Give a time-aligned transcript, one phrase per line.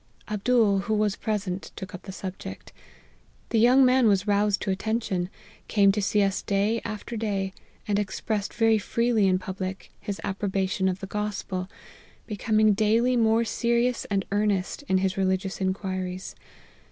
[0.27, 2.73] Abdool, who was present, took up the subject.
[3.49, 5.29] The young man was roused to attention,
[5.67, 7.53] came to see us day after day,
[7.87, 11.69] and expressed very freely in public his approbation of the Gospel,
[12.25, 16.33] becoming daily more serious and earnest in his religious inquiries.